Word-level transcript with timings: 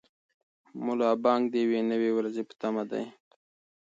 ملا 0.85 1.11
بانګ 1.23 1.43
د 1.49 1.53
یوې 1.63 1.81
نوې 1.91 2.09
ورځې 2.17 2.43
په 2.49 2.53
تمه 2.61 2.83
دی. 2.91 3.05